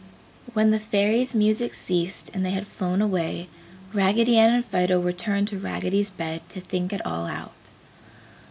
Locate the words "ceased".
1.75-2.31